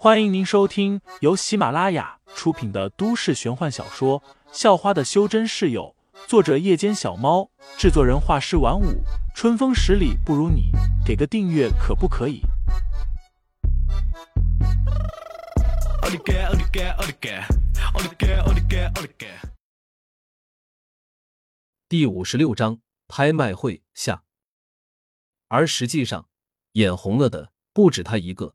[0.00, 4.20] 欢迎您收听由喜马拉雅出品的都市玄幻小说
[4.52, 5.92] 《校花的修真室友》，
[6.28, 9.02] 作者：夜间小猫，制作人：画师晚舞，
[9.34, 10.70] 春风十里不如你，
[11.04, 12.42] 给个订阅可不可以？
[21.88, 22.78] 第五十六章
[23.08, 24.22] 拍卖会下，
[25.48, 26.28] 而实际上，
[26.74, 28.54] 眼红了的不止他一个。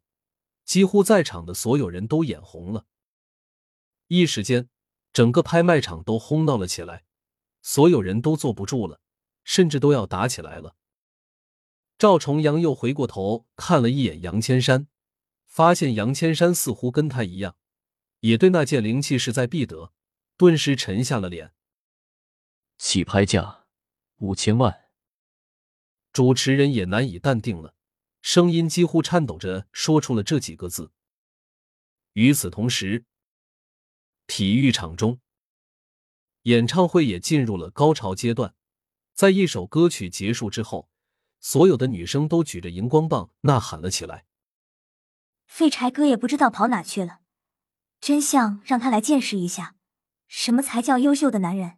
[0.66, 2.86] 几乎在场的所有人都眼红了，
[4.08, 4.70] 一时间，
[5.12, 7.04] 整个拍卖场都轰闹了起来，
[7.62, 9.02] 所有人都坐不住了，
[9.44, 10.76] 甚至都要打起来了。
[11.98, 14.88] 赵重阳又回过头看了一眼杨千山，
[15.46, 17.56] 发现杨千山似乎跟他一样，
[18.22, 19.94] 也对那件灵器势在必得，
[20.38, 21.54] 顿时沉下了脸。
[22.78, 23.66] 起拍价
[24.18, 24.90] 五千万，
[26.12, 27.73] 主持人也难以淡定了。
[28.24, 30.94] 声音几乎颤抖着说出了这几个字。
[32.14, 33.04] 与此同时，
[34.28, 35.20] 体育场中，
[36.44, 38.56] 演唱会也进入了高潮阶段。
[39.14, 40.90] 在一首歌曲结束之后，
[41.42, 44.26] 所有的女生都举着荧光棒呐喊了起来。
[45.46, 47.20] 废柴哥也不知道跑哪去了，
[48.00, 49.76] 真相让他来见识一下，
[50.28, 51.78] 什么才叫优秀的男人。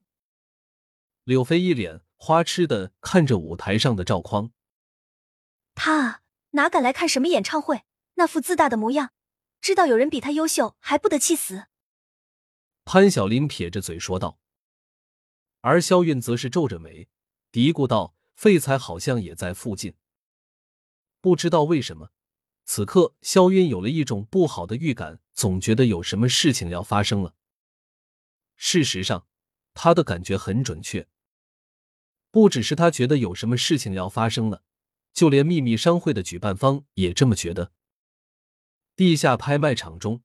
[1.23, 4.52] 柳飞一脸花痴的看着舞台上的赵匡，
[5.73, 6.22] 他。
[6.56, 7.84] 哪敢来看什么演唱会？
[8.16, 9.11] 那副自大的模样，
[9.59, 11.66] 知道有人比他优秀，还不得气死？
[12.86, 14.39] 潘晓林撇着嘴说道，
[15.59, 17.09] 而肖韵则是皱着眉，
[17.52, 19.95] 嘀咕道：“废材好像也在附近。”
[21.20, 22.11] 不知道为什么，
[22.64, 27.36] 此刻肖韵有了一种不好的预感，总觉得有什么事情要发生了。
[28.56, 29.28] 事实上，
[29.73, 31.09] 他的感觉很准确，
[32.31, 34.64] 不只是他觉得有什么事情要发生了。
[35.16, 37.71] 就连秘密商会的举办方也这么觉得。
[38.97, 40.21] 地下拍卖场中，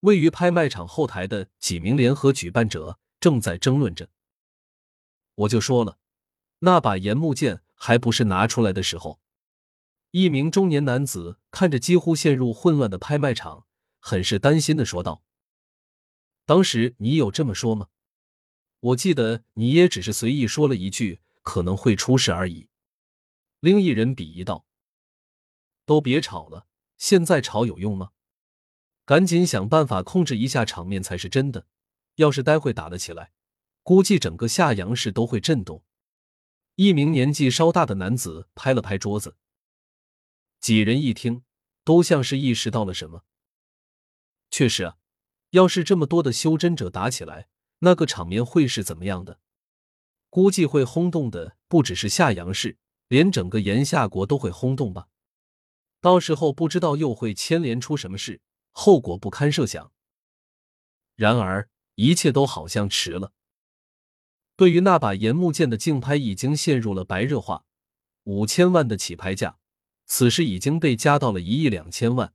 [0.00, 4.10] 位于拍卖场后台的几名联合举办者正在争论着。
[5.36, 5.98] 我就说了，
[6.58, 9.20] 那把岩木剑还不是拿出来的时候。
[10.10, 13.66] 一名中年男子看着几乎陷入混乱的拍卖场，
[14.00, 15.22] 很是担心的说道
[16.44, 17.86] ：“当时你有这么说吗？
[18.80, 22.68] 我记得你也只是随意说了一句可能会出事而已。”
[23.60, 24.66] 另一人鄙夷道
[25.84, 26.66] ：“都别吵了，
[26.96, 28.12] 现在吵有用吗？
[29.04, 31.66] 赶紧想办法控制一下场面才是真的。
[32.16, 33.32] 要是待会打了起来，
[33.82, 35.84] 估计整个夏阳市都会震动。”
[36.76, 39.36] 一名年纪稍大的男子拍了拍桌子，
[40.60, 41.42] 几人一听，
[41.84, 43.24] 都像是意识到了什么。
[44.50, 44.96] 确实啊，
[45.50, 47.48] 要是这么多的修真者打起来，
[47.80, 49.40] 那个场面会是怎么样的？
[50.30, 52.78] 估计会轰动的不只是夏阳市。
[53.10, 55.08] 连整个炎夏国都会轰动吧，
[56.00, 58.40] 到时候不知道又会牵连出什么事，
[58.70, 59.90] 后果不堪设想。
[61.16, 63.32] 然而一切都好像迟了。
[64.54, 67.64] 对于那把岩木剑的竞拍已经陷入了白热化，
[68.22, 69.58] 五千万的起拍价，
[70.06, 72.32] 此时已经被加到了一亿两千万，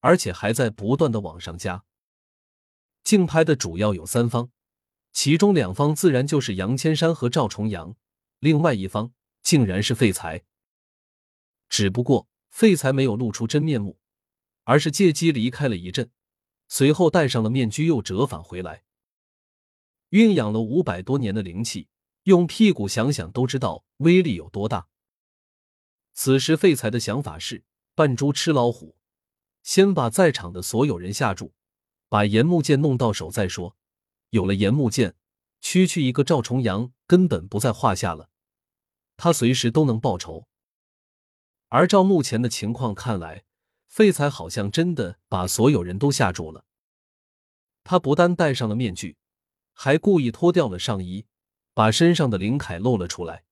[0.00, 1.84] 而且还在不断的往上加。
[3.04, 4.50] 竞拍的主要有三方，
[5.12, 7.94] 其中两方自然就是杨千山和赵重阳，
[8.40, 9.12] 另外一方。
[9.48, 10.44] 竟然是废材，
[11.70, 13.98] 只不过废材没有露出真面目，
[14.64, 16.10] 而是借机离开了一阵，
[16.68, 18.84] 随后戴上了面具又折返回来。
[20.10, 21.88] 蕴养了五百多年的灵气，
[22.24, 24.88] 用屁股想想都知道威力有多大。
[26.12, 28.98] 此时废材的想法是扮猪吃老虎，
[29.62, 31.54] 先把在场的所有人吓住，
[32.10, 33.78] 把岩木剑弄到手再说。
[34.28, 35.14] 有了岩木剑，
[35.62, 38.28] 区区一个赵重阳根本不在话下了。
[39.18, 40.46] 他随时都能报仇，
[41.66, 43.44] 而照目前的情况看来，
[43.88, 46.64] 废材好像真的把所有人都吓住了。
[47.82, 49.16] 他不但戴上了面具，
[49.72, 51.26] 还故意脱掉了上衣，
[51.74, 53.42] 把身上的灵铠露了出来。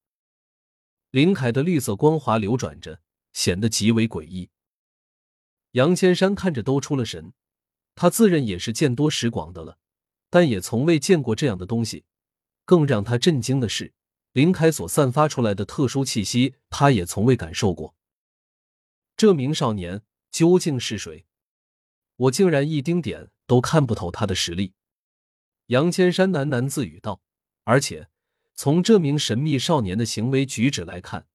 [1.11, 3.01] 灵铠的绿色光华流转着，
[3.33, 4.51] 显得极为诡异。
[5.73, 7.33] 杨千山看着都出了神，
[7.97, 9.79] 他自认也是见多识广的了，
[10.31, 12.05] 但也从未见过这样的东西。
[12.65, 13.96] 更让他震惊的是。
[14.37, 17.95] 林凯所散发出来的特殊气息，他也从未感受过。
[19.17, 21.25] 这名少年究竟是谁？
[22.17, 24.75] 我竟然一丁点都看不透他的实力。
[25.69, 27.23] 杨千山喃喃自语道。
[27.65, 28.11] 而且
[28.55, 31.27] 从这名神秘少年的行为举止来看，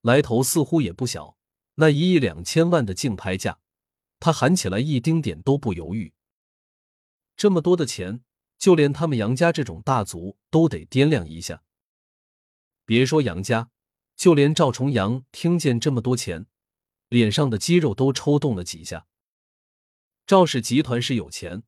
[0.00, 1.36] 来头似乎也不小。
[1.76, 3.60] 那一亿两千万的竞拍价，
[4.18, 6.12] 他喊起来一丁点都不犹豫。
[7.36, 8.24] 这么多的钱，
[8.58, 11.62] 就连他们杨家这种大族都得掂量一下。
[12.90, 13.70] 别说杨家，
[14.16, 16.46] 就连赵重阳听见这么多钱，
[17.08, 19.06] 脸上的肌肉都抽动了几下。
[20.26, 21.62] 赵氏集团是有钱，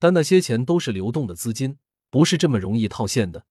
[0.00, 1.78] 但那些钱都是流动的资金，
[2.10, 3.46] 不是这么容易套现的。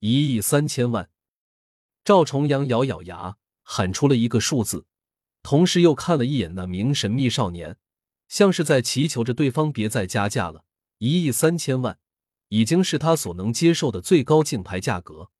[0.00, 1.08] 一亿三千万，
[2.04, 4.84] 赵重阳咬咬牙，喊出了一个数字，
[5.42, 7.78] 同时又看了一眼那名神秘少年，
[8.28, 10.66] 像是在祈求着对方别再加价了。
[10.98, 11.98] 一亿三千万，
[12.48, 15.30] 已经是他所能接受的最高竞拍价格。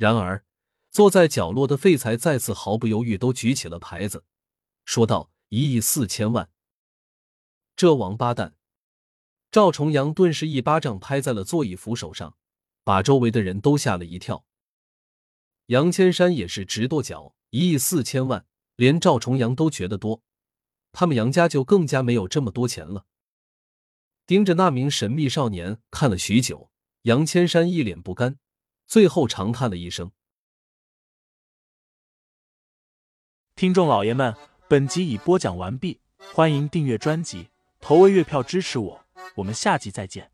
[0.00, 0.46] 然而，
[0.90, 4.24] 坐在角落的废材再次毫不犹豫都举起了牌子，
[4.86, 6.48] 说道：“一亿四千万！”
[7.76, 8.56] 这王八蛋！
[9.50, 12.34] 赵重阳顿时一巴掌拍在了座椅扶手上，
[12.82, 14.46] 把周围的人都吓了一跳。
[15.66, 18.46] 杨千山也是直跺脚：“一亿四千万，
[18.76, 20.22] 连赵重阳都觉得多，
[20.92, 23.04] 他们杨家就更加没有这么多钱了。”
[24.24, 26.70] 盯着那名神秘少年看了许久，
[27.02, 28.38] 杨千山一脸不甘，
[28.90, 30.10] 最后长叹了一声。
[33.54, 34.34] 听众老爷们，
[34.68, 36.00] 本集已播讲完毕，
[36.34, 39.04] 欢迎订阅专辑，投喂月票支持我，
[39.36, 40.32] 我们下集再见。